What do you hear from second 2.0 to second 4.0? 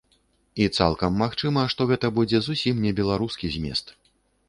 будзе зусім не беларускі змест.